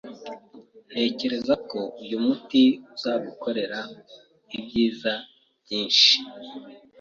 [0.91, 2.63] Ntekereza ko uyu muti
[2.95, 3.79] uzagukorera
[4.55, 5.13] ibyiza
[5.63, 6.13] byinshi.